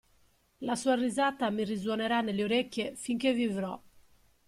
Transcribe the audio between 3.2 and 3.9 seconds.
vivrò!